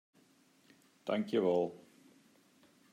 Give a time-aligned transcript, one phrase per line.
[1.05, 1.65] Tankjewol.